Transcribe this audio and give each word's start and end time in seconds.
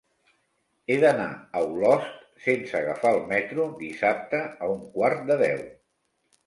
He 0.93 0.95
d'anar 1.03 1.27
a 1.35 1.61
Olost 1.65 2.25
sense 2.47 2.81
agafar 2.81 3.13
el 3.19 3.23
metro 3.35 3.69
dissabte 3.85 4.45
a 4.53 4.73
un 4.79 4.85
quart 4.99 5.27
de 5.33 5.41
deu. 5.49 5.67